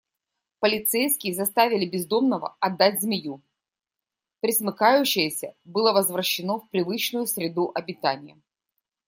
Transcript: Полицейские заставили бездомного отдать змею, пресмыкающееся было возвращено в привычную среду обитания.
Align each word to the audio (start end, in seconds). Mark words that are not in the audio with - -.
Полицейские 0.61 1.35
заставили 1.35 1.87
бездомного 1.87 2.57
отдать 2.59 2.99
змею, 3.01 3.43
пресмыкающееся 4.39 5.53
было 5.63 5.93
возвращено 5.93 6.57
в 6.57 6.67
привычную 6.71 7.27
среду 7.27 7.71
обитания. 7.75 8.41